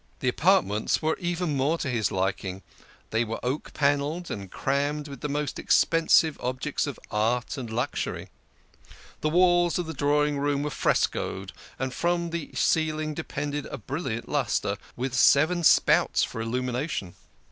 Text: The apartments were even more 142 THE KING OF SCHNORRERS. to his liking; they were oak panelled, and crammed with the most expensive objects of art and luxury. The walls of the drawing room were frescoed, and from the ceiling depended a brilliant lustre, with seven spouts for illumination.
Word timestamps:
The 0.19 0.27
apartments 0.29 1.03
were 1.03 1.15
even 1.19 1.55
more 1.55 1.73
142 1.77 2.03
THE 2.03 2.07
KING 2.07 2.07
OF 2.07 2.07
SCHNORRERS. 2.07 2.31
to 2.33 2.45
his 2.47 2.49
liking; 2.49 2.87
they 3.11 3.23
were 3.23 3.45
oak 3.45 3.73
panelled, 3.75 4.31
and 4.31 4.49
crammed 4.51 5.07
with 5.07 5.21
the 5.21 5.29
most 5.29 5.59
expensive 5.59 6.39
objects 6.41 6.87
of 6.87 6.99
art 7.11 7.55
and 7.55 7.69
luxury. 7.69 8.29
The 9.19 9.29
walls 9.29 9.77
of 9.77 9.85
the 9.85 9.93
drawing 9.93 10.39
room 10.39 10.63
were 10.63 10.71
frescoed, 10.71 11.51
and 11.77 11.93
from 11.93 12.31
the 12.31 12.49
ceiling 12.55 13.13
depended 13.13 13.67
a 13.67 13.77
brilliant 13.77 14.27
lustre, 14.27 14.77
with 14.95 15.13
seven 15.13 15.63
spouts 15.63 16.23
for 16.23 16.41
illumination. 16.41 17.13